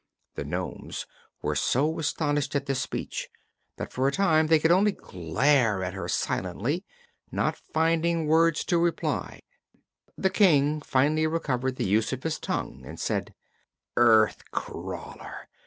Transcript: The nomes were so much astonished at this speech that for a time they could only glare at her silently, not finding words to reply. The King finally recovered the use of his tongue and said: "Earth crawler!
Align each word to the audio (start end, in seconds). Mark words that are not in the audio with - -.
The 0.33 0.43
nomes 0.43 1.05
were 1.43 1.53
so 1.55 1.93
much 1.93 2.05
astonished 2.05 2.55
at 2.55 2.65
this 2.65 2.81
speech 2.81 3.29
that 3.77 3.93
for 3.93 4.07
a 4.07 4.11
time 4.11 4.47
they 4.47 4.57
could 4.57 4.71
only 4.71 4.93
glare 4.93 5.83
at 5.83 5.93
her 5.93 6.07
silently, 6.07 6.83
not 7.31 7.55
finding 7.71 8.25
words 8.25 8.63
to 8.65 8.79
reply. 8.79 9.41
The 10.17 10.31
King 10.31 10.81
finally 10.81 11.27
recovered 11.27 11.75
the 11.75 11.85
use 11.85 12.11
of 12.13 12.23
his 12.23 12.39
tongue 12.39 12.81
and 12.83 12.99
said: 12.99 13.35
"Earth 13.95 14.41
crawler! 14.49 15.47